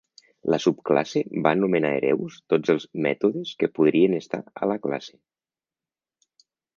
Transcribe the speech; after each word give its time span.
La 0.53 0.57
subclasse 0.61 1.21
va 1.47 1.51
nomenar 1.59 1.91
hereus 1.97 2.37
tots 2.53 2.73
els 2.75 2.87
mètodes 3.07 3.51
que 3.59 3.69
podrien 3.75 4.15
estar 4.21 4.41
a 4.63 4.71
la 4.73 4.79
classe. 4.87 5.15